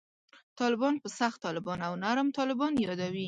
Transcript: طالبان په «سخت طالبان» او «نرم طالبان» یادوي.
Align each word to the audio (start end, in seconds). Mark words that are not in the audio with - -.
طالبان 0.59 0.95
په 1.03 1.07
«سخت 1.19 1.37
طالبان» 1.45 1.79
او 1.87 1.93
«نرم 2.03 2.27
طالبان» 2.37 2.73
یادوي. 2.85 3.19